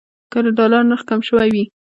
که 0.31 0.39
د 0.45 0.47
ډالر 0.57 0.81
نرخ 0.89 1.01
کم 1.09 1.19
شوی 1.29 1.49
وي. 1.53 1.63